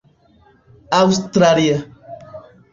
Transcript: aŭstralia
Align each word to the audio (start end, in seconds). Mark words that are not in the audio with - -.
aŭstralia 1.01 1.79